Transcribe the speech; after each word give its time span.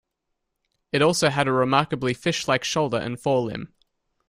It 0.91 1.03
also 1.03 1.29
had 1.29 1.47
a 1.47 1.51
remarkably 1.51 2.15
fish-like 2.15 2.63
shoulder 2.63 2.97
and 2.97 3.17
forelimb. 3.17 3.67